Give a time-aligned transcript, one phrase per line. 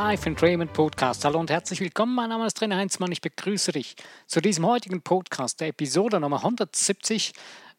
[0.00, 1.24] Life Entrainment Podcast.
[1.24, 2.14] Hallo und herzlich willkommen.
[2.14, 3.10] Mein Name ist Trainer Heinzmann.
[3.10, 3.96] Ich begrüße dich
[4.28, 7.32] zu diesem heutigen Podcast, der Episode Nummer 170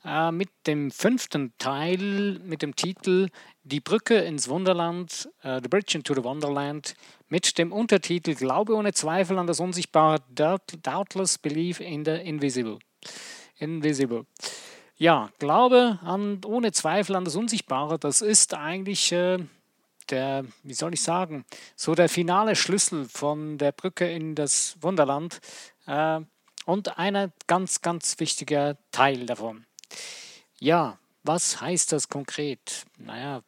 [0.03, 3.29] äh, mit dem fünften Teil mit dem Titel
[3.63, 6.93] Die Brücke ins Wunderland, äh, The Bridge into the Wonderland,
[7.29, 12.79] mit dem Untertitel Glaube ohne Zweifel an das Unsichtbare, Doubtless Belief in the Invisible.
[13.59, 14.25] Invisible.
[14.97, 19.39] Ja, Glaube an, ohne Zweifel an das Unsichtbare, das ist eigentlich äh,
[20.11, 21.45] der, wie soll ich sagen,
[21.75, 25.39] so der finale Schlüssel von der Brücke in das Wunderland
[25.85, 26.21] äh,
[26.65, 29.65] und ein ganz, ganz wichtiger Teil davon.
[30.59, 32.85] Ja, was heißt das konkret?
[32.97, 33.41] Naja,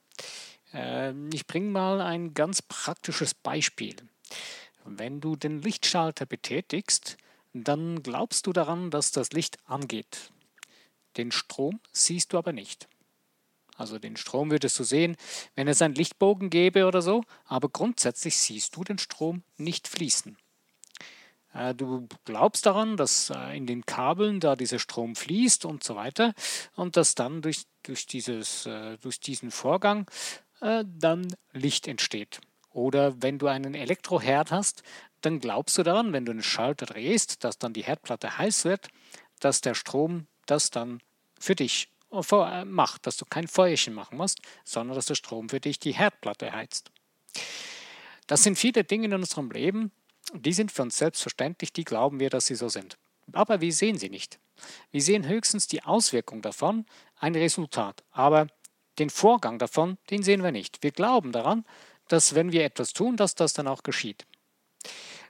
[0.74, 3.96] äh, ich bringe mal ein ganz praktisches Beispiel.
[4.86, 7.18] Wenn du den Lichtschalter betätigst,
[7.54, 10.32] dann glaubst du daran, dass das Licht angeht.
[11.18, 12.88] Den Strom siehst du aber nicht.
[13.82, 15.18] Also den Strom würdest du sehen,
[15.56, 20.38] wenn es einen Lichtbogen gäbe oder so, aber grundsätzlich siehst du den Strom nicht fließen.
[21.56, 25.96] Äh, du glaubst daran, dass äh, in den Kabeln da dieser Strom fließt und so
[25.96, 26.36] weiter
[26.76, 30.10] und dass dann durch, durch, dieses, äh, durch diesen Vorgang
[30.86, 32.40] dann Licht entsteht.
[32.70, 34.84] Oder wenn du einen Elektroherd hast,
[35.22, 38.90] dann glaubst du daran, wenn du einen Schalter drehst, dass dann die Herdplatte heiß wird,
[39.40, 41.02] dass der Strom das dann
[41.40, 41.91] für dich
[42.66, 46.52] macht, dass du kein Feuerchen machen musst, sondern dass der Strom für dich die Herdplatte
[46.52, 46.92] heizt.
[48.28, 49.92] Das sind viele Dinge in unserem Leben,
[50.34, 52.98] die sind für uns selbstverständlich, die glauben wir, dass sie so sind.
[53.34, 54.40] Aber wir sehen sie nicht.
[54.92, 56.86] Wir sehen höchstens die Auswirkung davon,
[57.18, 58.04] ein Resultat.
[58.12, 58.48] Aber
[59.00, 60.84] den Vorgang davon, den sehen wir nicht.
[60.84, 61.66] Wir glauben daran,
[62.08, 64.26] dass wenn wir etwas tun, dass das dann auch geschieht.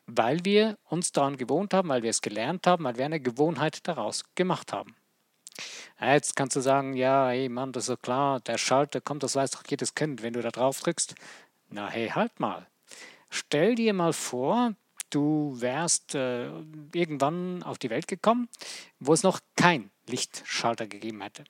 [0.08, 3.88] Weil wir uns daran gewohnt haben, weil wir es gelernt haben, weil wir eine Gewohnheit
[3.88, 4.96] daraus gemacht haben.
[6.00, 9.36] Jetzt kannst du sagen, ja, hey Mann, das ist doch klar, der Schalter kommt, das
[9.36, 11.16] weiß doch jedes Kind, wenn du da drauf drückst.
[11.70, 12.68] Na hey, halt mal.
[13.30, 14.74] Stell dir mal vor,
[15.10, 16.50] du wärst äh,
[16.94, 18.50] irgendwann auf die Welt gekommen,
[19.00, 21.44] wo es noch kein Lichtschalter gegeben hätte.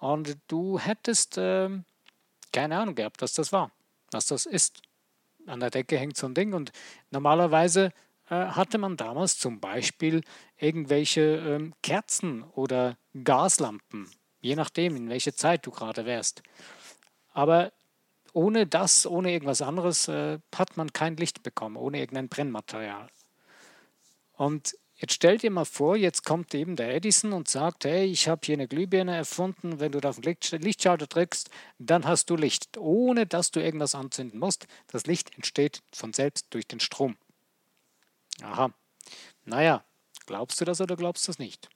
[0.00, 1.70] Und du hättest äh,
[2.52, 3.70] keine Ahnung gehabt, was das war,
[4.10, 4.82] was das ist.
[5.46, 6.72] An der Decke hängt so ein Ding und
[7.10, 7.92] normalerweise
[8.34, 10.22] hatte man damals zum Beispiel
[10.56, 14.08] irgendwelche ähm, Kerzen oder Gaslampen,
[14.40, 16.42] je nachdem, in welche Zeit du gerade wärst.
[17.32, 17.72] Aber
[18.32, 23.08] ohne das, ohne irgendwas anderes, äh, hat man kein Licht bekommen, ohne irgendein Brennmaterial.
[24.34, 28.28] Und jetzt stell dir mal vor, jetzt kommt eben der Edison und sagt, hey, ich
[28.28, 32.36] habe hier eine Glühbirne erfunden, wenn du da auf den Lichtschalter drückst, dann hast du
[32.36, 34.66] Licht, ohne dass du irgendwas anzünden musst.
[34.88, 37.16] Das Licht entsteht von selbst durch den Strom.
[38.42, 38.72] Aha.
[39.44, 39.84] Naja,
[40.26, 41.68] glaubst du das oder glaubst du es nicht?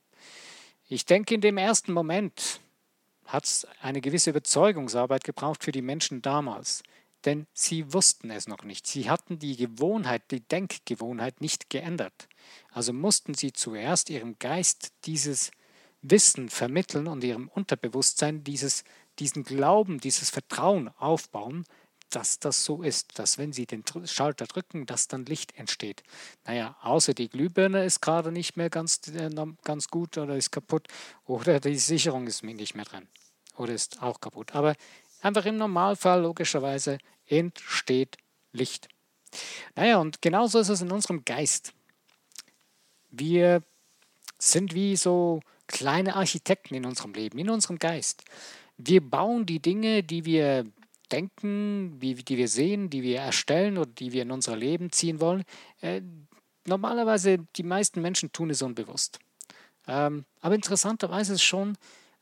[0.89, 2.61] Ich denke, in dem ersten Moment
[3.27, 6.83] hat es eine gewisse Überzeugungsarbeit gebraucht für die Menschen damals.
[7.25, 8.87] Denn sie wussten es noch nicht.
[8.87, 12.29] Sie hatten die Gewohnheit, die Denkgewohnheit nicht geändert.
[12.71, 15.51] Also mussten sie zuerst ihrem Geist dieses
[16.03, 18.85] Wissen vermitteln und ihrem Unterbewusstsein dieses,
[19.19, 21.65] diesen Glauben, dieses Vertrauen aufbauen,
[22.15, 26.03] dass das so ist, dass wenn Sie den Schalter drücken, dass dann Licht entsteht.
[26.45, 29.31] Naja, außer die Glühbirne ist gerade nicht mehr ganz, äh,
[29.65, 30.89] ganz gut oder ist kaputt
[31.27, 33.09] oder die Sicherung ist nicht mehr drin
[33.57, 34.55] oder ist auch kaputt.
[34.55, 34.75] Aber
[35.21, 38.17] einfach im Normalfall logischerweise entsteht
[38.53, 38.89] Licht.
[39.75, 41.73] Naja, und genauso ist es in unserem Geist.
[43.11, 43.63] Wir
[44.39, 48.23] sind wie so kleine Architekten in unserem Leben, in unserem Geist.
[48.77, 50.67] Wir bauen die Dinge, die wir
[51.13, 55.21] denken, die, die wir sehen, die wir erstellen oder die wir in unser Leben ziehen
[55.21, 55.45] wollen,
[55.81, 56.01] äh,
[56.67, 59.19] normalerweise die meisten Menschen tun es unbewusst.
[59.87, 61.77] Ähm, aber interessanterweise ist schon,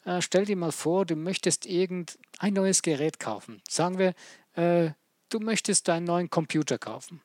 [0.04, 3.62] äh, stell dir mal vor, du möchtest irgendein neues Gerät kaufen.
[3.68, 4.14] Sagen wir,
[4.54, 4.92] äh,
[5.28, 7.20] du möchtest einen neuen Computer kaufen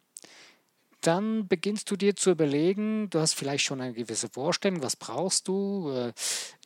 [1.07, 5.47] dann beginnst du dir zu überlegen, du hast vielleicht schon eine gewisse Vorstellung, was brauchst
[5.47, 5.89] du.
[5.89, 6.11] Äh,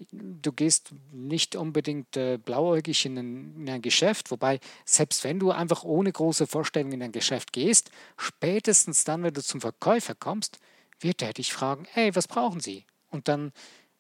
[0.10, 5.52] du gehst nicht unbedingt äh, blauäugig in ein, in ein, Geschäft, wobei selbst wenn du
[5.52, 10.58] einfach ohne große Vorstellung in ein Geschäft gehst, spätestens dann, wenn du zum Verkäufer kommst,
[11.00, 12.86] wird er dich fragen, hey, was brauchen Sie?
[13.12, 13.52] Und dann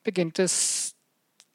[0.03, 0.95] beginnt es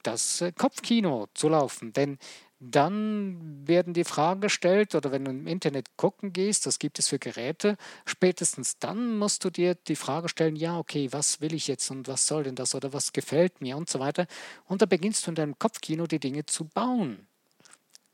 [0.05, 2.19] das äh, Kopfkino zu laufen, denn
[2.59, 7.09] dann werden die Fragen gestellt oder wenn du im Internet gucken gehst, was gibt es
[7.09, 7.77] für Geräte,
[8.07, 12.09] spätestens dann musst du dir die Frage stellen, ja, okay, was will ich jetzt und
[12.09, 14.27] was soll denn das oder was gefällt mir und so weiter.
[14.65, 17.27] Und da beginnst du in deinem Kopfkino die Dinge zu bauen.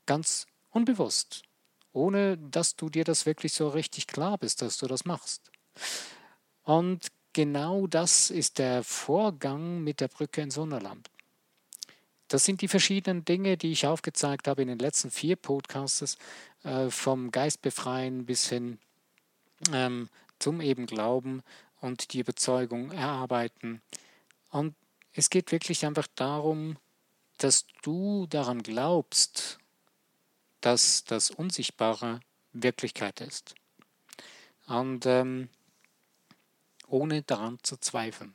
[0.05, 1.43] Ganz unbewusst,
[1.93, 5.51] ohne dass du dir das wirklich so richtig klar bist, dass du das machst.
[6.63, 11.12] Und genau das ist der Vorgang mit der Brücke ins Wunderland.
[12.33, 16.17] Das sind die verschiedenen Dinge, die ich aufgezeigt habe in den letzten vier Podcasts,
[16.63, 18.79] äh, vom Geist befreien bis hin
[19.71, 20.09] ähm,
[20.39, 21.43] zum eben Glauben
[21.79, 23.83] und die Überzeugung erarbeiten.
[24.49, 24.73] Und
[25.13, 26.77] es geht wirklich einfach darum,
[27.37, 29.59] dass du daran glaubst,
[30.59, 32.19] dass das Unsichtbare
[32.51, 33.53] Wirklichkeit ist.
[34.65, 35.49] Und ähm,
[36.87, 38.33] ohne daran zu zweifeln.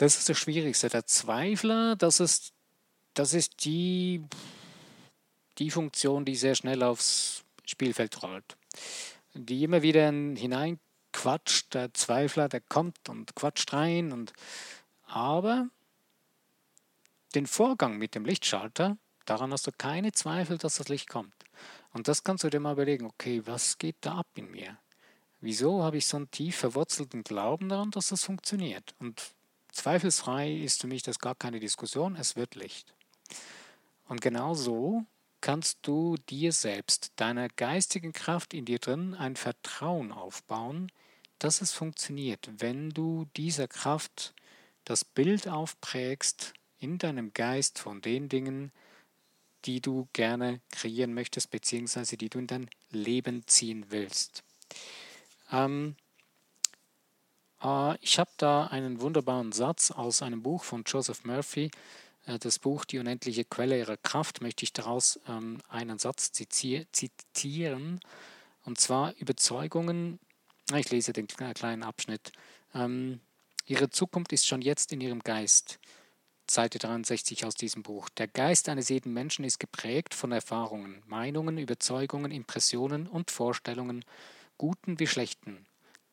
[0.00, 0.88] Das ist das Schwierigste.
[0.88, 2.54] Der Zweifler, das ist,
[3.12, 4.22] das ist die,
[5.58, 8.56] die Funktion, die sehr schnell aufs Spielfeld rollt.
[9.34, 11.74] Die immer wieder hineinquatscht.
[11.74, 14.10] Der Zweifler, der kommt und quatscht rein.
[14.10, 14.32] Und,
[15.04, 15.68] aber
[17.34, 21.34] den Vorgang mit dem Lichtschalter, daran hast du keine Zweifel, dass das Licht kommt.
[21.92, 24.78] Und das kannst du dir mal überlegen, okay, was geht da ab in mir?
[25.42, 28.94] Wieso habe ich so einen tief verwurzelten Glauben daran, dass das funktioniert?
[28.98, 29.34] Und
[29.72, 32.94] zweifelsfrei ist für mich das gar keine Diskussion, es wird Licht.
[34.08, 35.04] Und genau so
[35.40, 40.90] kannst du dir selbst, deiner geistigen Kraft in dir drin, ein Vertrauen aufbauen,
[41.38, 44.34] dass es funktioniert, wenn du dieser Kraft
[44.84, 48.72] das Bild aufprägst in deinem Geist von den Dingen,
[49.64, 54.42] die du gerne kreieren möchtest, beziehungsweise die du in dein Leben ziehen willst.
[55.52, 56.09] Ähm, äh,
[58.00, 61.70] ich habe da einen wunderbaren Satz aus einem Buch von Joseph Murphy.
[62.26, 68.00] Äh, das Buch Die unendliche Quelle ihrer Kraft möchte ich daraus ähm, einen Satz zitieren.
[68.64, 70.18] Und zwar Überzeugungen,
[70.74, 72.32] ich lese den kleinen Abschnitt.
[72.74, 73.20] Ähm,
[73.66, 75.78] ihre Zukunft ist schon jetzt in ihrem Geist.
[76.48, 78.08] Seite 63 aus diesem Buch.
[78.08, 84.04] Der Geist eines jeden Menschen ist geprägt von Erfahrungen, Meinungen, Überzeugungen, Impressionen und Vorstellungen,
[84.58, 85.66] guten wie schlechten.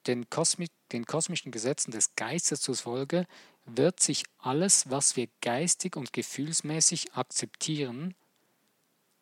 [0.07, 3.25] Den, Kosmi den kosmischen Gesetzen des Geistes zufolge
[3.65, 8.15] wird sich alles, was wir geistig und gefühlsmäßig akzeptieren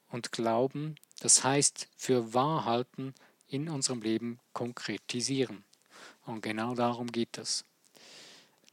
[0.09, 3.13] und glauben, das heißt für wahr halten,
[3.47, 5.63] in unserem Leben konkretisieren.
[6.25, 7.63] Und genau darum geht es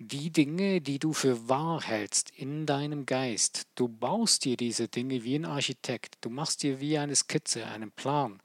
[0.08, 5.23] die Dinge, die du für wahr hältst in deinem Geist, du baust dir diese Dinge
[5.23, 8.41] wie ein Architekt, du machst dir wie eine Skizze, einen Plan,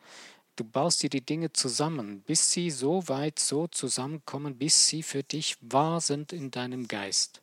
[0.58, 5.24] du baust dir die Dinge zusammen, bis sie so weit so zusammenkommen, bis sie für
[5.24, 7.42] dich wahr sind in deinem Geist.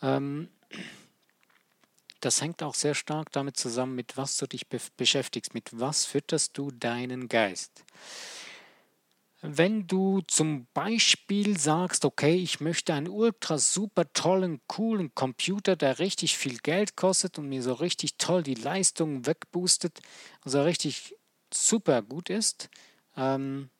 [0.00, 0.48] Ähm,
[2.20, 6.56] das hängt auch sehr stark damit zusammen, mit was du dich beschäftigst, mit was fütterst
[6.56, 7.84] du deinen Geist.
[9.42, 15.98] Wenn du zum Beispiel sagst, okay, ich möchte einen ultra super tollen, coolen Computer, der
[15.98, 20.00] richtig viel Geld kostet und mir so richtig toll die Leistung wegboostet
[20.44, 21.14] und so richtig
[21.52, 22.68] super gut ist,
[23.16, 23.70] ähm,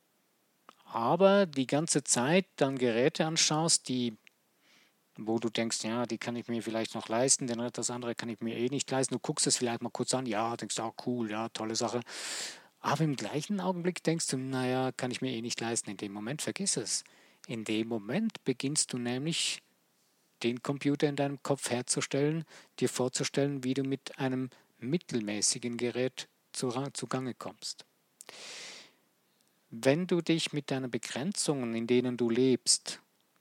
[0.84, 4.16] aber die ganze Zeit dann Geräte anschaust, die
[5.18, 8.28] wo du denkst, ja, die kann ich mir vielleicht noch leisten, denn das andere kann
[8.28, 9.14] ich mir eh nicht leisten.
[9.14, 12.00] Du guckst es vielleicht mal kurz an, ja, denkst, ah, cool, ja, tolle Sache.
[12.80, 15.90] Aber im gleichen Augenblick denkst du, naja, kann ich mir eh nicht leisten.
[15.90, 17.02] In dem Moment vergiss es.
[17.46, 19.62] In dem Moment beginnst du nämlich
[20.42, 22.44] den Computer in deinem Kopf herzustellen,
[22.78, 27.84] dir vorzustellen, wie du mit einem mittelmäßigen Gerät zugange kommst.
[29.70, 33.00] Wenn du dich mit deinen Begrenzungen, in denen du lebst,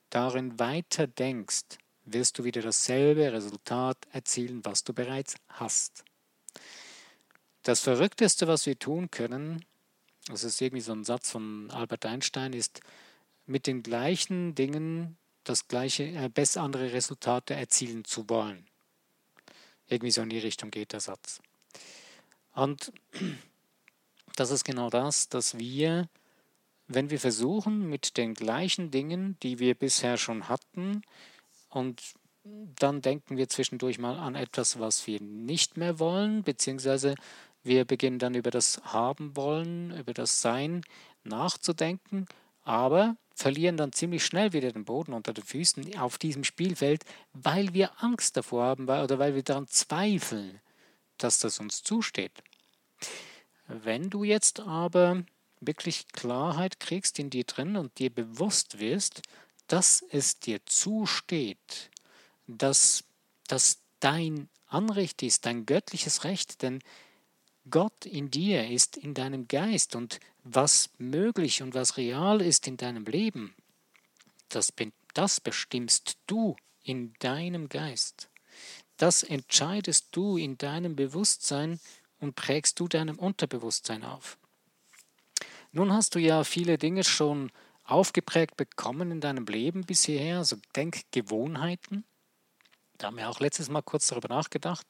[0.10, 6.04] darin weiter denkst, wirst du wieder dasselbe Resultat erzielen, was du bereits hast.
[7.64, 9.66] Das Verrückteste, was wir tun können,
[10.28, 12.82] das ist irgendwie so ein Satz von Albert Einstein, ist
[13.46, 18.66] mit den gleichen Dingen das gleiche, äh, best andere Resultate erzielen zu wollen.
[19.88, 21.42] Irgendwie so in die Richtung geht der Satz.
[22.56, 22.92] Und
[24.36, 26.10] das ist genau das, dass wir,
[26.88, 31.02] wenn wir versuchen, mit den gleichen Dingen, die wir bisher schon hatten,
[31.70, 32.02] und
[32.80, 37.16] dann denken wir zwischendurch mal an etwas, was wir nicht mehr wollen, beziehungsweise
[37.64, 40.82] wir beginnen dann über das Haben wollen, über das Sein
[41.24, 42.28] nachzudenken,
[42.62, 47.74] aber verlieren dann ziemlich schnell wieder den Boden unter den Füßen auf diesem Spielfeld, weil
[47.74, 50.62] wir Angst davor haben oder weil wir daran zweifeln,
[51.18, 52.44] dass das uns zusteht.
[53.68, 55.24] Wenn du jetzt aber
[55.60, 59.22] wirklich Klarheit kriegst in dir drin und dir bewusst wirst,
[59.68, 61.90] dass es dir zusteht,
[62.48, 63.04] dass
[63.48, 66.82] das dein Anrecht ist, dein göttliches Recht, denn
[67.70, 72.78] Gott in dir ist, in deinem Geist und was möglich und was real ist in
[72.78, 73.56] deinem Leben,
[74.50, 74.72] das,
[75.14, 78.30] das bestimmst du in deinem Geist.
[78.98, 81.80] Das entscheidest du in deinem Bewusstsein
[82.20, 84.38] und prägst du deinem Unterbewusstsein auf.
[85.72, 87.52] Nun hast du ja viele Dinge schon
[87.84, 92.06] aufgeprägt bekommen in deinem Leben bisher, also Denkgewohnheiten.
[92.98, 94.88] Da haben wir auch letztes Mal kurz darüber nachgedacht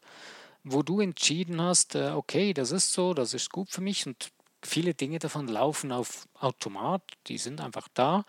[0.65, 4.31] wo du entschieden hast, äh, okay, das ist so, das ist gut für mich und
[4.65, 8.25] viele Dinge davon laufen auf Automat, die sind einfach da.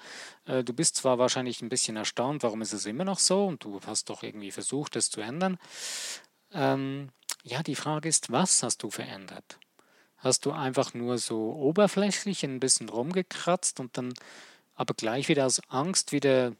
[0.47, 3.65] Äh, du bist zwar wahrscheinlich ein bisschen erstaunt, warum ist es immer noch so und
[3.65, 5.59] du hast doch irgendwie versucht, es zu ändern.
[6.53, 7.11] Ähm,
[7.43, 9.59] ja, die Frage ist, was hast du verändert?
[10.19, 14.15] Hast du einfach nur so oberflächlich ein bisschen rumgekratzt und dann
[14.75, 16.53] aber gleich wieder aus Angst wieder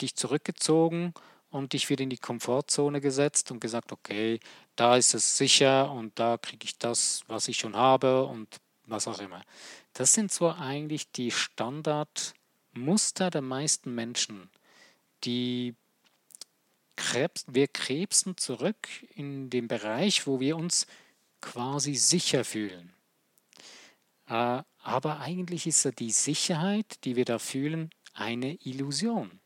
[0.00, 1.14] dich zurückgezogen
[1.50, 4.40] und dich wieder in die Komfortzone gesetzt und gesagt, okay,
[4.76, 8.48] da ist es sicher und da kriege ich das, was ich schon habe und
[8.90, 9.42] was auch immer.
[9.92, 14.50] Das sind so eigentlich die Standardmuster der meisten Menschen,
[15.24, 15.74] die
[16.96, 20.86] Krebs, wir krebsen zurück in den Bereich, wo wir uns
[21.40, 22.92] quasi sicher fühlen.
[24.26, 29.37] Äh, aber eigentlich ist ja die Sicherheit, die wir da fühlen, eine Illusion.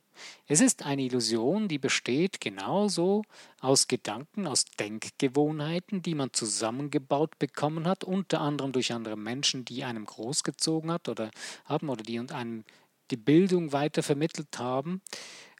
[0.47, 3.23] Es ist eine Illusion, die besteht genauso
[3.61, 9.85] aus Gedanken, aus Denkgewohnheiten, die man zusammengebaut bekommen hat, unter anderem durch andere Menschen, die
[9.85, 11.31] einem großgezogen hat oder
[11.65, 12.65] haben oder die einem
[13.11, 15.03] die Bildung weiter vermittelt haben.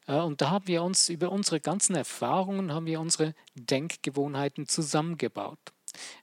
[0.07, 5.59] Äh, und da haben wir uns über unsere ganzen Erfahrungen, haben wir unsere Denkgewohnheiten zusammengebaut.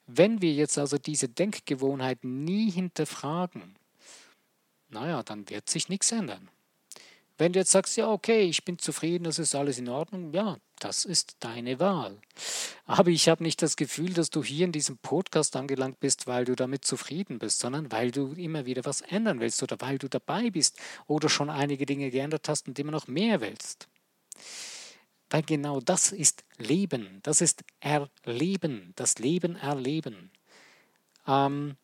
[0.06, 3.76] Wenn wir jetzt also diese Denkgewohnheiten nie hinterfragen,
[4.88, 6.49] naja, dann wird sich nichts ändern.
[7.40, 10.59] Wenn du jetzt sagst, ja, okay, ich bin zufrieden, das ist alles in Ordnung, ja,
[10.78, 12.18] das ist deine Wahl.
[12.85, 16.44] Aber ich habe nicht das Gefühl, dass du hier in diesem Podcast angelangt bist, weil
[16.44, 20.06] du damit zufrieden bist, sondern weil du immer wieder was ändern willst oder weil du
[20.06, 23.88] dabei bist oder schon einige Dinge geändert hast und immer noch mehr willst.
[25.30, 30.30] Weil genau das ist Leben, das ist Erleben, das Leben erleben.
[31.26, 31.78] Ähm,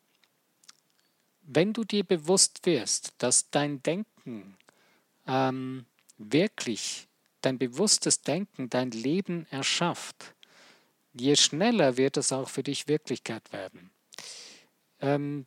[1.40, 4.58] wenn du dir bewusst wirst, dass dein Denken
[5.26, 5.86] ähm,
[6.18, 7.08] wirklich
[7.40, 10.34] dein bewusstes Denken dein Leben erschafft,
[11.12, 13.90] je schneller wird es auch für dich Wirklichkeit werden.
[15.00, 15.46] Ähm,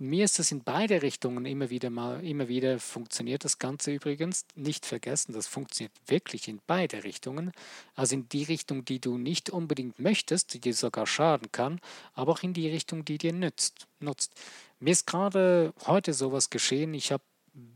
[0.00, 4.44] mir ist das in beide Richtungen immer wieder mal, immer wieder funktioniert das Ganze übrigens.
[4.54, 7.50] Nicht vergessen, das funktioniert wirklich in beide Richtungen.
[7.96, 11.80] Also in die Richtung, die du nicht unbedingt möchtest, die dir sogar schaden kann,
[12.14, 13.88] aber auch in die Richtung, die dir nützt.
[13.98, 14.32] nutzt.
[14.78, 16.94] Mir ist gerade heute sowas geschehen.
[16.94, 17.24] Ich habe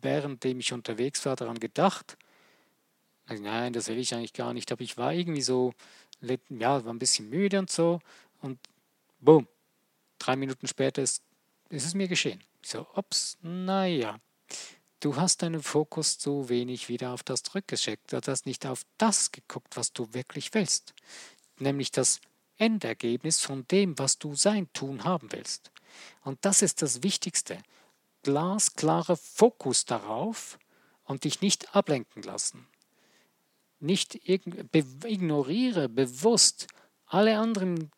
[0.01, 2.17] währenddem ich unterwegs war, daran gedacht.
[3.27, 4.71] Also, nein, das will ich eigentlich gar nicht.
[4.73, 5.73] Aber ich war irgendwie so,
[6.21, 8.01] ja, war ein bisschen müde und so.
[8.41, 8.59] Und
[9.21, 9.47] boom,
[10.19, 11.23] drei Minuten später ist,
[11.69, 12.43] ist es mir geschehen.
[12.63, 14.19] Ich so, ups, naja,
[15.01, 18.13] du hast deinen Fokus zu wenig wieder auf das zurückgeschickt.
[18.13, 20.95] Du hast nicht auf das geguckt, was du wirklich willst.
[21.59, 22.21] Nämlich das
[22.59, 25.71] Endergebnis von dem, was du sein, tun haben willst.
[26.23, 27.59] Und das ist das Wichtigste
[28.23, 30.59] glasklarer Fokus darauf
[31.05, 32.67] und dich nicht ablenken lassen.
[33.81, 34.21] Nicht
[34.71, 36.69] be ignoriere bewusst
[37.07, 37.91] alle anderen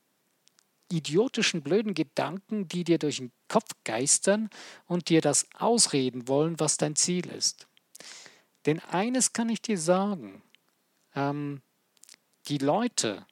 [0.90, 4.50] idiotischen, blöden Gedanken, die dir durch den Kopf geistern
[4.86, 7.66] und dir das ausreden wollen, was dein Ziel ist.
[8.66, 10.42] Denn eines kann ich dir sagen,
[11.14, 11.62] ähm,
[12.48, 13.26] die Leute,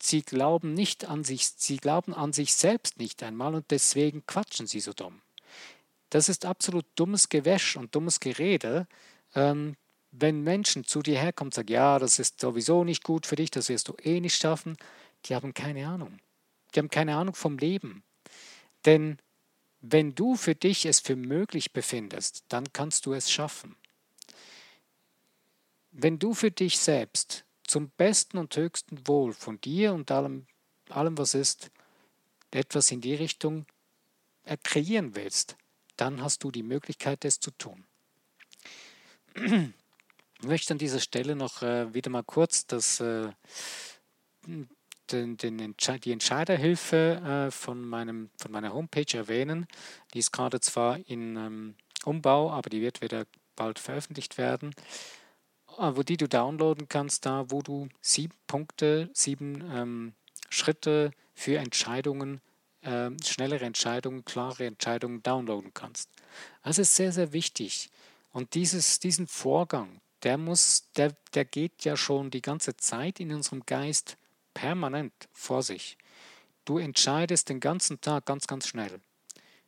[0.00, 4.66] sie glauben nicht an sich, sie glauben an sich selbst nicht einmal und deswegen quatschen
[4.66, 5.20] sie so dumm.
[6.10, 8.86] Das ist absolut dummes Gewäsch und dummes Gerede.
[9.34, 9.76] Ähm,
[10.10, 13.50] wenn Menschen zu dir herkommen und sagen, ja, das ist sowieso nicht gut für dich,
[13.50, 14.76] das wirst du eh nicht schaffen,
[15.26, 16.18] die haben keine Ahnung.
[16.74, 18.02] Die haben keine Ahnung vom Leben.
[18.84, 19.18] Denn
[19.80, 23.76] wenn du für dich es für möglich befindest, dann kannst du es schaffen.
[25.90, 30.46] Wenn du für dich selbst zum besten und höchsten Wohl von dir und allem,
[30.88, 31.70] allem was ist,
[32.50, 33.66] etwas in die Richtung
[34.62, 35.56] kreieren willst,
[35.98, 37.84] dann hast du die Möglichkeit, es zu tun.
[40.40, 43.30] Ich möchte an dieser Stelle noch äh, wieder mal kurz das, äh,
[45.10, 49.66] den, den Entsche die Entscheiderhilfe äh, von, meinem, von meiner Homepage erwähnen.
[50.14, 51.74] Die ist gerade zwar in ähm,
[52.04, 53.26] Umbau, aber die wird wieder
[53.56, 54.74] bald veröffentlicht werden,
[55.78, 60.14] äh, wo die du downloaden kannst, da wo du sieben Punkte, sieben ähm,
[60.50, 62.40] Schritte für Entscheidungen
[62.88, 66.10] äh, schnellere Entscheidungen, klare Entscheidungen downloaden kannst.
[66.62, 67.90] Das ist sehr, sehr wichtig.
[68.30, 73.32] Und dieses, diesen Vorgang, der muss, der, der geht ja schon die ganze Zeit in
[73.32, 74.16] unserem Geist
[74.54, 75.98] permanent vor sich.
[76.64, 79.00] Du entscheidest den ganzen Tag ganz, ganz schnell.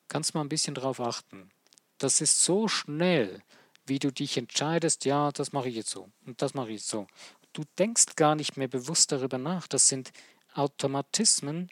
[0.09, 1.51] Kannst mal ein bisschen darauf achten.
[1.99, 3.43] Das ist so schnell,
[3.87, 6.89] wie du dich entscheidest, ja, das mache ich jetzt so und das mache ich jetzt
[6.89, 7.07] so.
[7.53, 9.67] Du denkst gar nicht mehr bewusst darüber nach.
[9.67, 10.13] Das sind
[10.55, 11.71] Automatismen,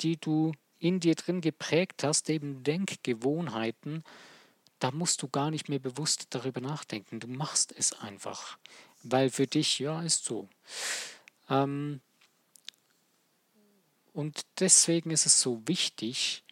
[0.00, 4.02] die du in dir drin geprägt hast, eben Denkgewohnheiten,
[4.80, 7.20] da musst du gar nicht mehr bewusst darüber nachdenken.
[7.20, 8.58] Du machst es einfach,
[9.02, 10.48] weil für dich, ja, ist so.
[11.48, 12.00] Ähm,
[14.12, 16.42] und deswegen ist es so wichtig,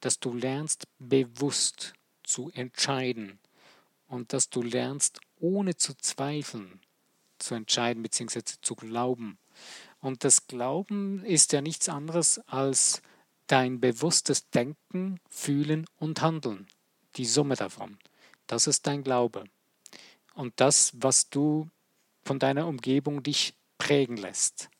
[0.00, 3.38] dass du lernst, bewusst zu entscheiden
[4.08, 6.80] und dass du lernst, ohne zu zweifeln,
[7.38, 8.42] zu entscheiden bzw.
[8.60, 9.38] zu glauben.
[10.00, 13.02] Und das Glauben ist ja nichts anderes als
[13.50, 16.68] dein bewusstes Denken, Fühlen und Handeln.
[17.16, 17.98] Die Summe davon.
[18.46, 19.44] Das ist dein Glaube.
[20.34, 21.68] Und das, was du
[22.22, 24.70] von deiner Umgebung dich prägen lässt,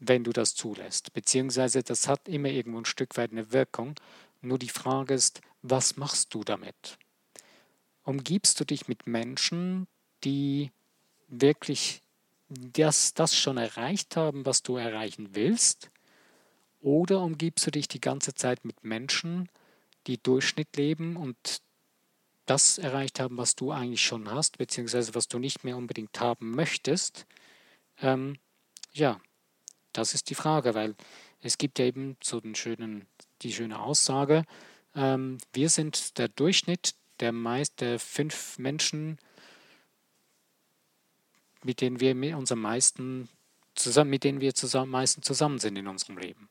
[0.00, 1.12] wenn du das zulässt.
[1.12, 3.94] Beziehungsweise das hat immer irgendwo ein Stück weit eine Wirkung.
[4.40, 6.98] Nur die Frage ist, was machst du damit?
[8.02, 9.86] Umgibst du dich mit Menschen,
[10.24, 10.72] die
[11.28, 12.02] wirklich
[12.48, 15.90] das, das schon erreicht haben, was du erreichen willst?
[16.80, 19.48] Oder umgibst du dich die ganze Zeit mit Menschen,
[20.06, 21.60] die Durchschnitt leben und
[22.46, 26.52] das erreicht haben, was du eigentlich schon hast, beziehungsweise was du nicht mehr unbedingt haben
[26.52, 27.26] möchtest?
[28.00, 28.38] Ähm,
[28.92, 29.20] ja,
[29.92, 30.94] das ist die Frage, weil
[31.40, 33.06] es gibt ja eben so den schönen,
[33.42, 34.44] die schöne Aussage,
[34.94, 39.18] ähm, wir sind der Durchschnitt der, meist, fünf Menschen,
[41.64, 43.28] mit denen wir mit unserem meisten
[43.74, 46.48] zusammen, mit denen wir zusammen, meisten zusammen sind in unserem Leben.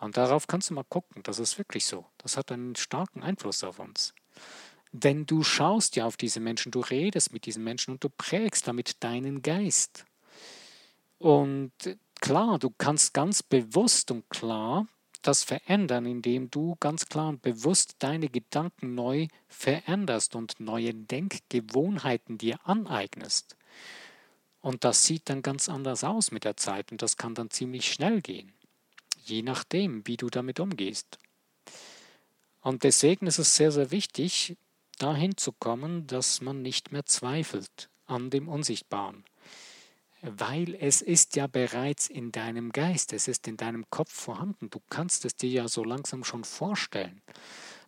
[0.00, 2.06] Und darauf kannst du mal gucken, das ist wirklich so.
[2.18, 4.14] Das hat einen starken Einfluss auf uns.
[4.92, 8.66] Denn du schaust ja auf diese Menschen, du redest mit diesen Menschen und du prägst
[8.66, 10.04] damit deinen Geist.
[11.18, 11.72] Und
[12.20, 14.86] klar, du kannst ganz bewusst und klar
[15.22, 22.38] das verändern, indem du ganz klar und bewusst deine Gedanken neu veränderst und neue Denkgewohnheiten
[22.38, 23.56] dir aneignest.
[24.62, 27.92] Und das sieht dann ganz anders aus mit der Zeit und das kann dann ziemlich
[27.92, 28.52] schnell gehen,
[29.30, 31.18] je nachdem, wie du damit umgehst.
[32.60, 34.56] Und deswegen ist es sehr, sehr wichtig,
[34.98, 39.24] dahin zu kommen, dass man nicht mehr zweifelt an dem Unsichtbaren.
[40.22, 44.68] Weil es ist ja bereits in deinem Geist, es ist in deinem Kopf vorhanden.
[44.68, 47.22] Du kannst es dir ja so langsam schon vorstellen.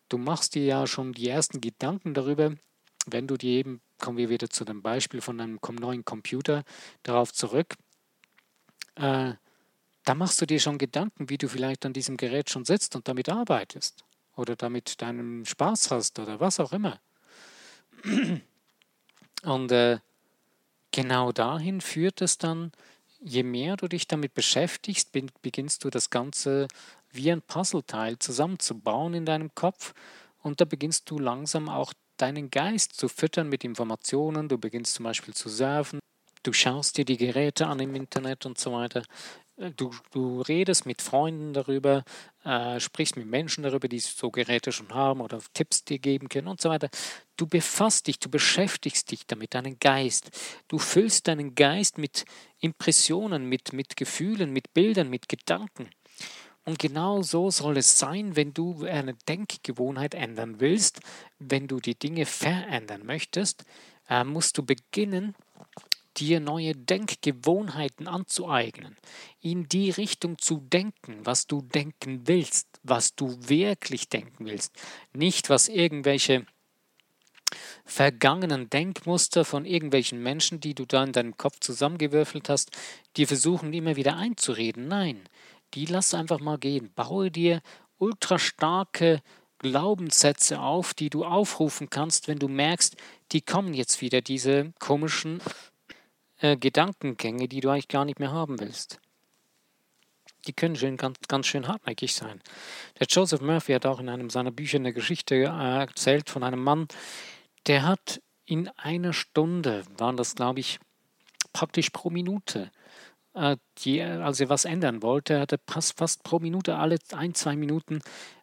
[0.09, 2.55] Du machst dir ja schon die ersten Gedanken darüber,
[3.07, 6.65] wenn du dir eben, kommen wir wieder zu dem Beispiel von einem neuen Computer
[7.03, 7.75] darauf zurück,
[8.95, 9.35] äh,
[10.05, 13.09] da machst du dir schon Gedanken, wie du vielleicht an diesem Gerät schon sitzt und
[13.09, 14.05] damit arbeitest
[14.37, 17.01] oder damit deinen Spaß hast oder was auch immer.
[19.45, 19.99] Und äh,
[20.91, 22.73] genau dahin führt es dann,
[23.21, 25.11] je mehr du dich damit beschäftigst,
[25.43, 26.69] beginnst du das Ganze
[27.11, 29.95] wie ein Puzzleteil zusammenzubauen in deinem Kopf
[30.43, 34.49] und da beginnst du langsam auch deinen Geist zu füttern mit Informationen.
[34.49, 36.01] Du beginnst zum Beispiel zu surfen,
[36.43, 39.03] du schaust dir die Geräte an im Internet und so weiter.
[39.57, 42.05] Du, du redest mit Freunden darüber,
[42.43, 46.49] äh, sprichst mit Menschen darüber, die so Geräte schon haben oder Tipps dir geben können
[46.49, 46.89] und so weiter.
[47.37, 50.31] Du befasst dich, du beschäftigst dich damit, deinen Geist.
[50.69, 52.25] Du füllst deinen Geist mit
[52.61, 55.91] Impressionen, mit, mit Gefühlen, mit Bildern, mit Gedanken.
[56.65, 61.01] Und genau so soll es sein, wenn du eine Denkgewohnheit ändern willst,
[61.39, 63.65] wenn du die Dinge verändern möchtest,
[64.09, 65.35] äh, musst du beginnen,
[66.17, 68.97] dir neue Denkgewohnheiten anzueignen,
[69.41, 74.73] in die Richtung zu denken, was du denken willst, was du wirklich denken willst,
[75.13, 76.47] nicht was irgendwelche
[77.85, 82.71] vergangenen Denkmuster von irgendwelchen Menschen, die du da in deinem Kopf zusammengewürfelt hast,
[83.17, 84.89] dir versuchen immer wieder einzureden.
[84.89, 85.23] Nein,
[85.75, 86.93] die lass einfach mal gehen.
[86.95, 87.61] Baue dir
[87.99, 89.21] ultra starke
[89.59, 92.97] Glaubenssätze auf, die du aufrufen kannst, wenn du merkst,
[93.31, 95.41] die kommen jetzt wieder, diese komischen
[96.43, 99.01] äh, Gedankengänge, die du eigentlich gar nicht mehr haben willst.
[100.47, 102.41] Die können schön, ganz, ganz schön hartnäckig sein.
[102.99, 106.63] Der Joseph Murphy hat auch in einem seiner Bücher eine Geschichte äh, erzählt von einem
[106.63, 106.89] Mann,
[107.69, 110.81] der hat in einer Stunde, waren das glaube ich
[111.53, 112.73] praktisch pro Minute,
[113.35, 117.55] äh, die, als er was ändern wollte, hatte fast, fast pro Minute, alle ein, zwei
[117.55, 118.01] Minuten,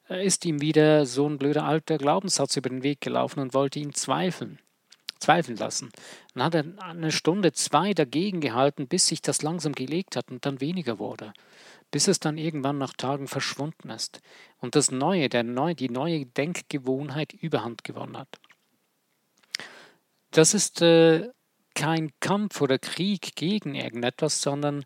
[0.07, 3.93] ist ihm wieder so ein blöder alter Glaubenssatz über den Weg gelaufen und wollte ihn
[3.93, 4.57] zweifeln,
[5.19, 5.89] zweifeln lassen.
[6.34, 10.45] Dann hat er eine Stunde, zwei dagegen gehalten, bis sich das langsam gelegt hat und
[10.45, 11.34] dann weniger wurde.
[11.91, 14.21] Bis es dann irgendwann nach Tagen verschwunden ist
[14.60, 18.39] und das Neue, der neue, die neue Denkgewohnheit überhand gewonnen hat.
[20.32, 21.29] Das ist äh,
[21.73, 24.86] kein Kampf oder Krieg gegen irgendetwas, sondern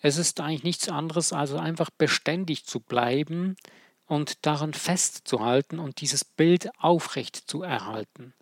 [0.00, 3.56] es ist eigentlich nichts anderes, als einfach beständig zu bleiben
[4.06, 8.34] und daran festzuhalten und dieses Bild aufrecht zu erhalten.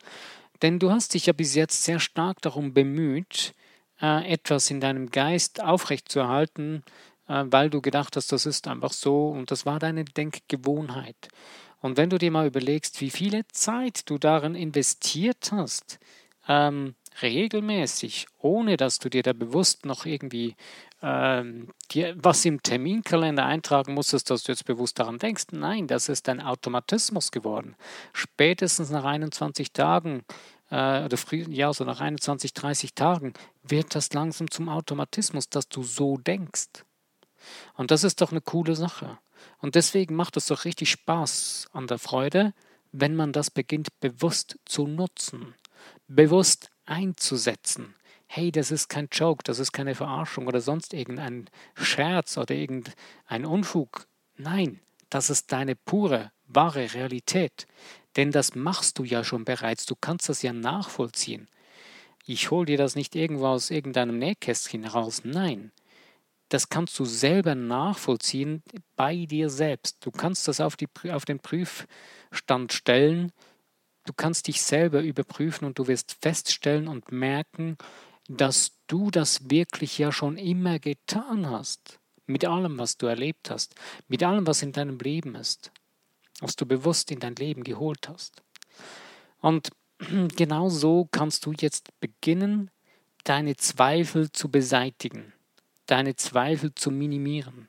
[0.62, 3.54] Denn du hast dich ja bis jetzt sehr stark darum bemüht,
[4.00, 6.82] äh, etwas in deinem Geist aufrecht zu erhalten,
[7.28, 11.28] äh, weil du gedacht hast, das ist einfach so und das war deine Denkgewohnheit.
[11.80, 15.98] Und wenn du dir mal überlegst, wie viele Zeit du darin investiert hast,
[16.48, 20.56] ähm, regelmäßig, ohne dass du dir da bewusst noch irgendwie
[21.02, 25.46] ähm, dir was im Terminkalender eintragen musstest, dass du jetzt bewusst daran denkst.
[25.52, 27.76] Nein, das ist ein Automatismus geworden.
[28.12, 30.24] Spätestens nach 21 Tagen
[30.70, 31.16] äh, oder
[31.48, 36.84] ja, so nach 21, 30 Tagen wird das langsam zum Automatismus, dass du so denkst.
[37.74, 39.18] Und das ist doch eine coole Sache.
[39.58, 42.54] Und deswegen macht es doch richtig Spaß an der Freude,
[42.90, 45.54] wenn man das beginnt bewusst zu nutzen,
[46.08, 47.94] bewusst einzusetzen.
[48.26, 53.46] Hey, das ist kein Joke, das ist keine Verarschung oder sonst irgendein Scherz oder irgendein
[53.46, 54.06] Unfug.
[54.36, 57.66] Nein, das ist deine pure, wahre Realität.
[58.16, 61.48] Denn das machst du ja schon bereits, du kannst das ja nachvollziehen.
[62.26, 65.22] Ich hole dir das nicht irgendwo aus irgendeinem Nähkästchen heraus.
[65.24, 65.72] Nein,
[66.48, 68.62] das kannst du selber nachvollziehen
[68.96, 70.04] bei dir selbst.
[70.04, 73.32] Du kannst das auf, die, auf den Prüfstand stellen.
[74.08, 77.76] Du kannst dich selber überprüfen und du wirst feststellen und merken,
[78.28, 81.98] dass du das wirklich ja schon immer getan hast.
[82.26, 83.74] Mit allem, was du erlebt hast.
[84.06, 85.72] Mit allem, was in deinem Leben ist.
[86.40, 88.42] Was du bewusst in dein Leben geholt hast.
[89.40, 89.70] Und
[90.36, 92.70] genau so kannst du jetzt beginnen,
[93.24, 95.32] deine Zweifel zu beseitigen
[95.88, 97.68] deine Zweifel zu minimieren,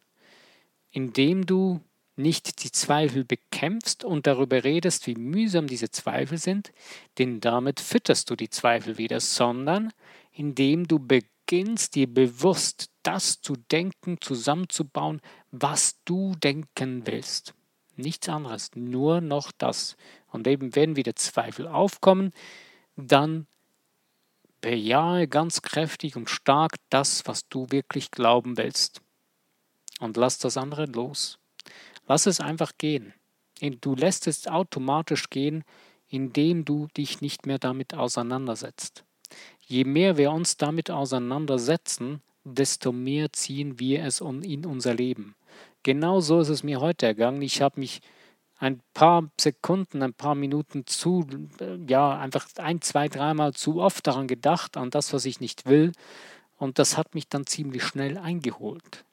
[0.91, 1.81] indem du
[2.19, 6.71] nicht die Zweifel bekämpfst und darüber redest, wie mühsam diese Zweifel sind,
[7.17, 9.91] denn damit fütterst du die Zweifel wieder, sondern
[10.31, 17.55] indem du beginnst, dir bewusst das zu denken, zusammenzubauen, was du denken willst.
[17.95, 19.97] Nichts anderes, nur noch das.
[20.27, 22.33] Und eben, wenn wieder Zweifel aufkommen,
[22.95, 23.47] dann
[24.61, 29.01] Bejahe ganz kräftig und stark das, was du wirklich glauben willst.
[29.99, 31.39] Und lass das andere los.
[32.09, 33.13] Lass es einfach gehen.
[33.81, 35.63] Du lässt es automatisch gehen,
[36.07, 39.03] indem du dich nicht mehr damit auseinandersetzt.
[39.61, 45.35] Je mehr wir uns damit auseinandersetzen, desto mehr ziehen wir es in unser Leben.
[45.83, 47.43] Genau so ist es mir heute ergangen.
[47.43, 48.01] Ich habe mich
[48.57, 51.27] ein paar Sekunden, ein paar Minuten zu,
[51.87, 55.91] ja, einfach ein, zwei, dreimal zu oft daran gedacht, an das, was ich nicht will.
[56.57, 59.05] Und das hat mich dann ziemlich schnell eingeholt.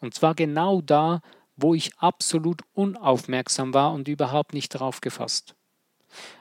[0.00, 1.22] Und zwar genau da,
[1.62, 5.54] wo ich absolut unaufmerksam war und überhaupt nicht darauf gefasst.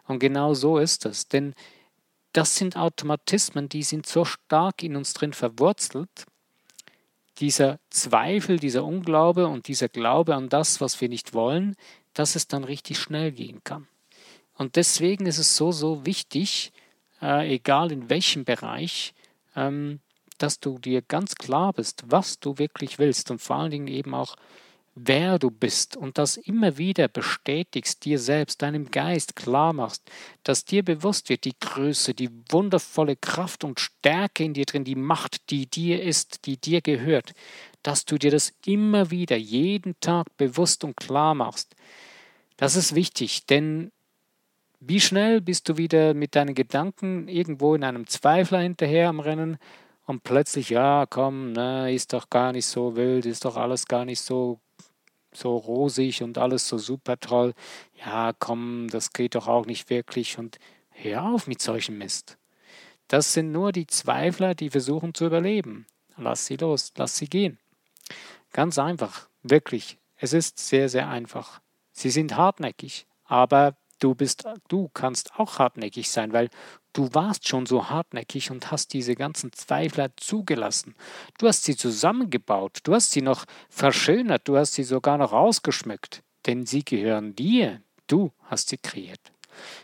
[0.07, 1.53] Und genau so ist es, denn
[2.33, 6.25] das sind Automatismen, die sind so stark in uns drin verwurzelt.
[7.39, 11.75] Dieser Zweifel, dieser Unglaube und dieser Glaube an das, was wir nicht wollen,
[12.13, 13.87] dass es dann richtig schnell gehen kann.
[14.55, 16.71] Und deswegen ist es so, so wichtig,
[17.21, 19.13] äh, egal in welchem Bereich,
[19.55, 19.99] ähm,
[20.37, 24.13] dass du dir ganz klar bist, was du wirklich willst und vor allen Dingen eben
[24.13, 24.35] auch,
[24.95, 30.03] wer du bist und das immer wieder bestätigst, dir selbst, deinem Geist klar machst,
[30.43, 34.95] dass dir bewusst wird, die Größe, die wundervolle Kraft und Stärke in dir drin, die
[34.95, 37.33] Macht, die dir ist, die dir gehört,
[37.83, 41.75] dass du dir das immer wieder jeden Tag bewusst und klar machst.
[42.57, 43.91] Das ist wichtig, denn
[44.79, 49.57] wie schnell bist du wieder mit deinen Gedanken irgendwo in einem Zweifler hinterher am Rennen
[50.05, 54.05] und plötzlich, ja, komm, ne, ist doch gar nicht so wild, ist doch alles gar
[54.05, 54.59] nicht so,
[55.33, 57.53] so rosig und alles so super toll.
[57.95, 60.57] Ja, komm, das geht doch auch nicht wirklich und
[60.89, 62.37] hör auf mit solchem Mist.
[63.07, 65.85] Das sind nur die Zweifler, die versuchen zu überleben.
[66.17, 67.59] Lass sie los, lass sie gehen.
[68.53, 69.97] Ganz einfach, wirklich.
[70.17, 71.61] Es ist sehr, sehr einfach.
[71.91, 76.49] Sie sind hartnäckig, aber du bist, du kannst auch hartnäckig sein, weil
[76.93, 80.95] du warst schon so hartnäckig und hast diese ganzen Zweifler zugelassen.
[81.37, 86.23] Du hast sie zusammengebaut, du hast sie noch verschönert, du hast sie sogar noch ausgeschmückt,
[86.45, 87.81] denn sie gehören dir.
[88.07, 89.31] Du hast sie kreiert.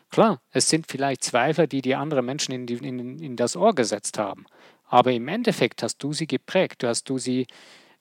[0.09, 3.73] Klar, es sind vielleicht Zweifler, die die andere Menschen in, die, in, in das Ohr
[3.75, 4.45] gesetzt haben.
[4.85, 7.47] Aber im Endeffekt hast du sie geprägt, du hast du sie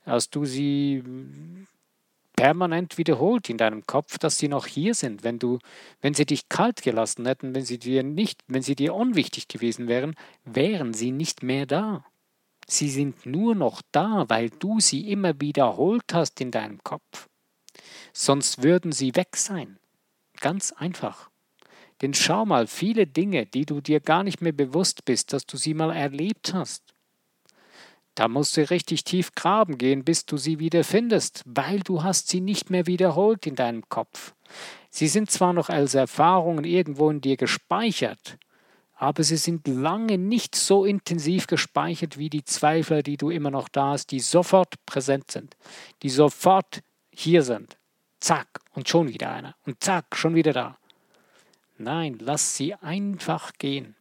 [0.04, 1.02] hast du sie
[2.36, 5.24] permanent wiederholt in deinem Kopf, dass sie noch hier sind.
[5.24, 5.58] Wenn du,
[6.02, 9.88] wenn sie dich kalt gelassen hätten, wenn sie dir nicht, wenn sie dir unwichtig gewesen
[9.88, 12.04] wären, wären sie nicht mehr da.
[12.68, 17.28] Sie sind nur noch da, weil du sie immer wiederholt hast in deinem Kopf.
[18.12, 19.78] Sonst würden sie weg sein.
[20.40, 21.30] Ganz einfach.
[22.02, 25.56] Denn schau mal, viele Dinge, die du dir gar nicht mehr bewusst bist, dass du
[25.56, 26.82] sie mal erlebt hast,
[28.16, 32.28] da musst du richtig tief graben gehen, bis du sie wieder findest, weil du hast
[32.28, 34.34] sie nicht mehr wiederholt in deinem Kopf.
[34.90, 38.38] Sie sind zwar noch als Erfahrungen irgendwo in dir gespeichert,
[38.94, 43.68] aber sie sind lange nicht so intensiv gespeichert wie die Zweifler, die du immer noch
[43.68, 45.54] da hast, die sofort präsent sind,
[46.02, 47.76] die sofort hier sind.
[48.18, 49.54] Zack, und schon wieder einer.
[49.66, 50.78] Und zack, schon wieder da.
[51.76, 53.94] Nein, lass sie einfach gehen.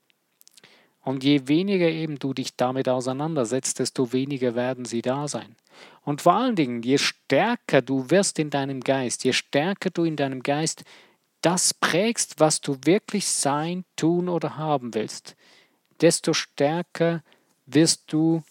[1.06, 5.56] Und je weniger eben du dich damit auseinandersetzt, desto weniger werden sie da sein.
[6.02, 10.16] Und vor allen Dingen, je stärker du wirst in deinem Geist, je stärker du in
[10.16, 10.84] deinem Geist
[11.42, 15.36] das prägst, was du wirklich sein, tun oder haben willst,
[16.02, 17.22] desto stärker
[17.68, 18.42] wirst du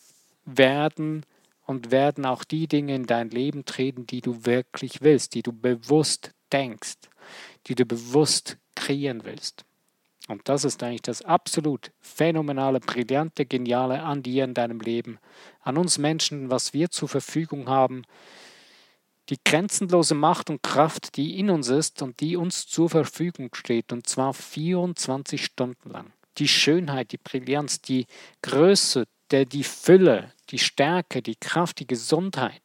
[0.45, 1.27] werden
[1.67, 5.53] und werden auch die Dinge in dein Leben treten, die du wirklich willst, die du
[5.53, 6.99] bewusst denkst,
[7.67, 9.65] die du bewusst kreieren willst.
[10.29, 15.19] Und das ist eigentlich das absolut phänomenale, brillante, geniale an dir in deinem Leben,
[15.61, 18.05] an uns Menschen, was wir zur Verfügung haben,
[19.29, 23.93] die grenzenlose Macht und Kraft, die in uns ist und die uns zur Verfügung steht,
[23.93, 26.13] und zwar 24 Stunden lang.
[26.39, 28.07] Die Schönheit, die Brillanz, die
[28.43, 32.63] Größe, die Fülle, die Stärke, die Kraft, die Gesundheit,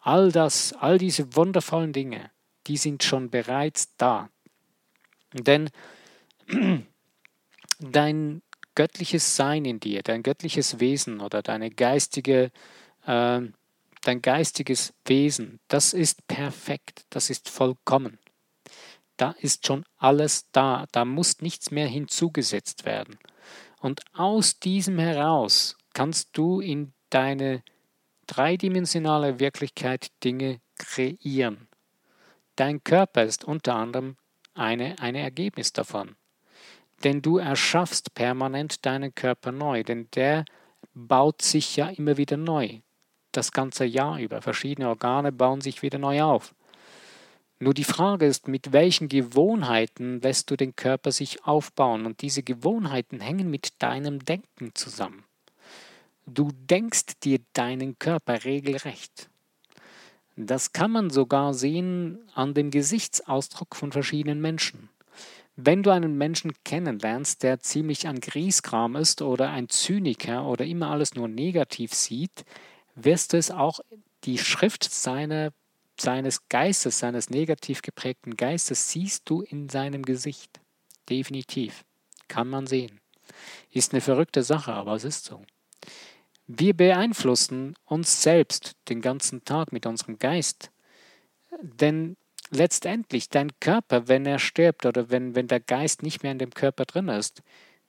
[0.00, 2.30] all das, all diese wundervollen Dinge,
[2.66, 4.28] die sind schon bereits da.
[5.32, 5.70] Denn
[7.80, 8.42] dein
[8.74, 12.50] göttliches Sein in dir, dein göttliches Wesen oder deine geistige,
[13.06, 13.40] äh,
[14.02, 18.18] dein geistiges Wesen, das ist perfekt, das ist vollkommen.
[19.16, 23.18] Da ist schon alles da, da muss nichts mehr hinzugesetzt werden.
[23.80, 27.64] Und aus diesem heraus kannst du in deine
[28.28, 31.68] dreidimensionale Wirklichkeit Dinge kreieren.
[32.54, 34.16] Dein Körper ist unter anderem
[34.54, 36.16] eine, ein Ergebnis davon.
[37.04, 40.44] Denn du erschaffst permanent deinen Körper neu, denn der
[40.94, 42.80] baut sich ja immer wieder neu.
[43.32, 44.42] Das ganze Jahr über.
[44.42, 46.54] Verschiedene Organe bauen sich wieder neu auf.
[47.60, 52.06] Nur die Frage ist, mit welchen Gewohnheiten lässt du den Körper sich aufbauen?
[52.06, 55.24] Und diese Gewohnheiten hängen mit deinem Denken zusammen.
[56.26, 59.28] Du denkst dir deinen Körper regelrecht.
[60.36, 64.88] Das kann man sogar sehen an dem Gesichtsausdruck von verschiedenen Menschen.
[65.60, 70.92] Wenn du einen Menschen kennenlernst, der ziemlich an Grieskram ist oder ein Zyniker oder immer
[70.92, 72.44] alles nur negativ sieht,
[72.94, 73.80] wirst du es auch
[74.22, 75.52] die Schrift seiner,
[75.98, 80.60] seines Geistes, seines negativ geprägten Geistes, siehst du in seinem Gesicht.
[81.10, 81.84] Definitiv.
[82.28, 83.00] Kann man sehen.
[83.72, 85.42] Ist eine verrückte Sache, aber es ist so.
[86.46, 90.70] Wir beeinflussen uns selbst den ganzen Tag mit unserem Geist.
[91.60, 92.16] Denn
[92.50, 96.50] letztendlich dein Körper, wenn er stirbt oder wenn, wenn der Geist nicht mehr in dem
[96.50, 97.42] Körper drin ist,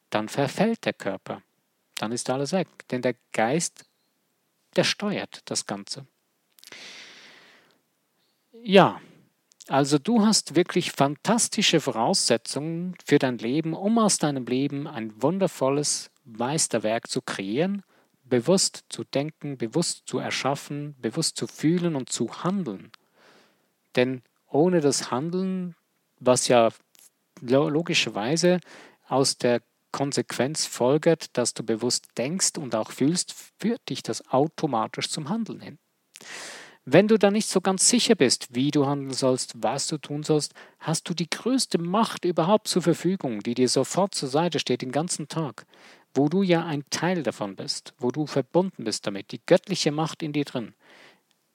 [0.10, 1.42] dann verfällt der Körper.
[1.96, 2.68] Dann ist alles weg.
[2.92, 3.86] Denn der Geist,
[4.76, 6.06] der steuert das Ganze.
[8.52, 9.02] Ja,
[9.68, 16.10] also du hast wirklich fantastische Voraussetzungen für dein Leben, um aus deinem Leben ein wundervolles
[16.24, 17.84] Meisterwerk zu kreieren
[18.30, 22.92] bewusst zu denken, bewusst zu erschaffen, bewusst zu fühlen und zu handeln.
[23.96, 25.76] Denn ohne das Handeln,
[26.20, 26.70] was ja
[27.42, 28.60] logischerweise
[29.08, 35.10] aus der Konsequenz folgert, dass du bewusst denkst und auch fühlst, führt dich das automatisch
[35.10, 35.80] zum Handeln hin.
[36.86, 40.24] Wenn du da nicht so ganz sicher bist, wie du handeln sollst, was du tun
[40.24, 44.82] sollst, hast du die größte Macht überhaupt zur Verfügung, die dir sofort zur Seite steht
[44.82, 45.66] den ganzen Tag
[46.14, 50.24] wo du ja ein Teil davon bist, wo du verbunden bist damit, die göttliche Macht
[50.24, 50.74] in dir drin,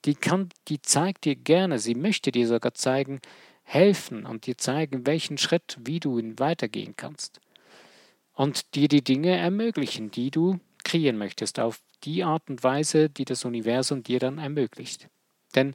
[0.04, 3.20] die kann, die zeigt dir gerne, sie möchte dir sogar zeigen,
[3.62, 7.40] helfen und dir zeigen, welchen Schritt, wie du ihn weitergehen kannst.
[8.34, 13.24] Und dir die Dinge ermöglichen, die du kreieren möchtest, auf die Art und Weise, die
[13.24, 15.08] das Universum dir dann ermöglicht.
[15.54, 15.74] Denn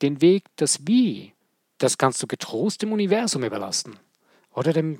[0.00, 1.32] den Weg, das Wie,
[1.78, 3.98] das kannst du getrost dem Universum überlassen
[4.50, 4.98] oder dem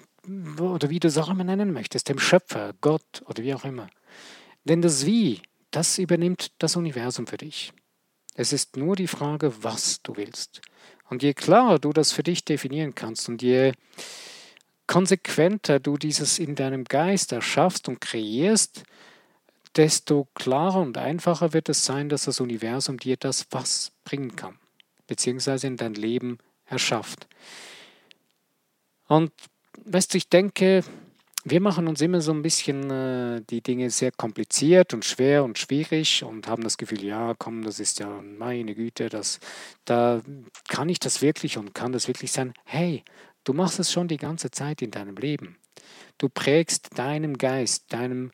[0.60, 3.88] oder wie du es auch immer nennen möchtest, dem Schöpfer, Gott oder wie auch immer.
[4.62, 7.72] Denn das Wie, das übernimmt das Universum für dich.
[8.34, 10.62] Es ist nur die Frage, was du willst.
[11.08, 13.72] Und je klarer du das für dich definieren kannst und je
[14.86, 18.84] konsequenter du dieses in deinem Geist erschaffst und kreierst,
[19.76, 24.58] desto klarer und einfacher wird es sein, dass das Universum dir das Was bringen kann,
[25.06, 27.26] beziehungsweise in dein Leben erschafft.
[29.08, 29.32] Und
[29.84, 30.84] weißt du, ich denke,
[31.44, 35.58] wir machen uns immer so ein bisschen äh, die Dinge sehr kompliziert und schwer und
[35.58, 39.40] schwierig und haben das Gefühl, ja, komm, das ist ja meine Güte, das,
[39.84, 40.20] da
[40.68, 42.52] kann ich das wirklich und kann das wirklich sein.
[42.64, 43.02] Hey,
[43.44, 45.56] du machst es schon die ganze Zeit in deinem Leben.
[46.18, 48.30] Du prägst deinem Geist, deinem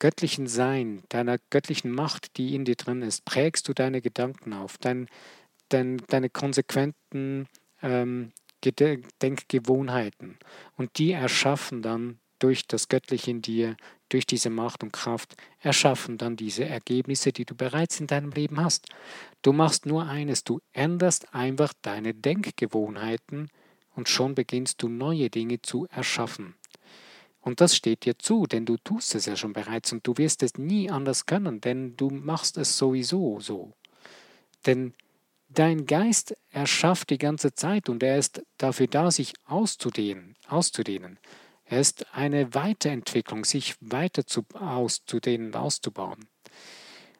[0.00, 4.78] göttlichen Sein, deiner göttlichen Macht, die in dir drin ist, prägst du deine Gedanken auf,
[4.78, 5.08] dein,
[5.68, 7.46] dein, deine konsequenten
[7.82, 8.32] ähm,
[8.64, 10.38] Denkgewohnheiten.
[10.76, 13.76] Und die erschaffen dann durch das Göttliche in dir,
[14.08, 18.60] durch diese Macht und Kraft, erschaffen dann diese Ergebnisse, die du bereits in deinem Leben
[18.60, 18.88] hast.
[19.42, 23.48] Du machst nur eines, du änderst einfach deine Denkgewohnheiten
[23.94, 26.54] und schon beginnst du neue Dinge zu erschaffen.
[27.40, 30.42] Und das steht dir zu, denn du tust es ja schon bereits und du wirst
[30.42, 33.72] es nie anders können, denn du machst es sowieso so.
[34.66, 34.94] Denn
[35.48, 41.18] dein Geist erschafft die ganze Zeit und er ist dafür da, sich auszudehnen, auszudehnen.
[41.70, 46.26] Er ist eine Weiterentwicklung, sich weiter zu, auszudehnen, auszubauen.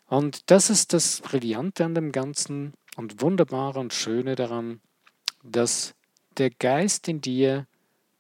[0.07, 4.81] Und das ist das Brillante an dem Ganzen und Wunderbare und Schöne daran,
[5.45, 5.95] dass
[6.37, 7.69] der Geist in dir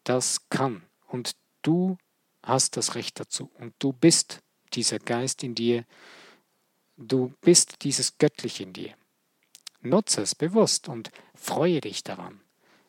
[0.04, 1.98] das kann und du
[2.44, 4.38] hast das Recht dazu und du bist
[4.72, 5.84] dieser Geist in dir,
[6.96, 8.94] du bist dieses Göttliche in dir.
[9.80, 12.40] Nutze es bewusst und freue dich daran.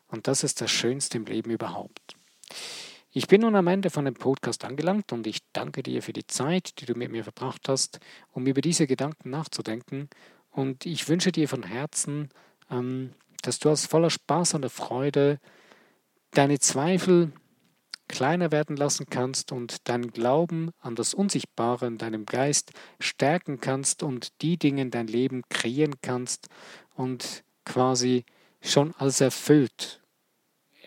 [0.09, 2.15] Und das ist das Schönste im Leben überhaupt.
[3.13, 6.27] Ich bin nun am Ende von dem Podcast angelangt und ich danke dir für die
[6.27, 7.99] Zeit, die du mit mir verbracht hast,
[8.31, 10.09] um über diese Gedanken nachzudenken.
[10.49, 12.29] Und ich wünsche dir von Herzen,
[12.69, 15.39] ähm, dass du aus voller Spaß und Freude
[16.31, 17.33] deine Zweifel
[18.07, 22.71] kleiner werden lassen kannst und deinen Glauben an das Unsichtbare in deinem Geist
[23.01, 26.47] stärken kannst und die Dinge in dein Leben kreieren kannst
[26.95, 28.23] und quasi
[28.61, 30.01] schon als erfüllt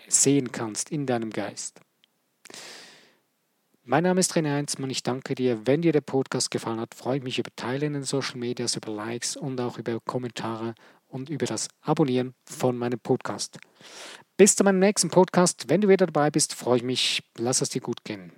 [0.09, 1.84] sehen kannst in deinem Geist.
[3.87, 4.89] Mein Name ist René Heinzmann.
[4.89, 5.67] Ich danke dir.
[5.67, 8.77] Wenn dir der Podcast gefallen hat, freue ich mich über Teilen in den Social Medias,
[8.77, 10.75] über Likes und auch über Kommentare
[11.07, 13.59] und über das Abonnieren von meinem Podcast.
[14.39, 15.69] Bis zu meinem nächsten Podcast.
[15.69, 17.23] Wenn du wieder dabei bist, freue ich mich.
[17.37, 18.33] Lass es dir gut gehen.